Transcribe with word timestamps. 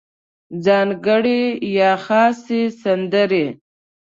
ځانګړې 0.65 1.41
یا 1.77 1.91
خاصې 2.05 2.61
سندرې 2.81 3.45